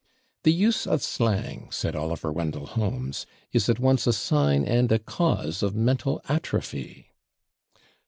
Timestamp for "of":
0.87-1.03, 5.61-5.75